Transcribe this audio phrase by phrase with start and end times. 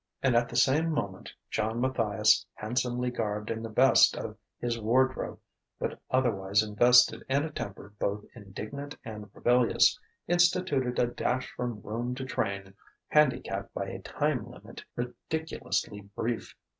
[0.23, 5.39] And at the same moment, John Matthias, handsomely garbed in the best of his wardrobe
[5.77, 12.15] but otherwise invested in a temper both indignant and rebellious, instituted a dash from room
[12.15, 12.73] to train,
[13.09, 16.55] handicapped by a time limit ridiculously brief.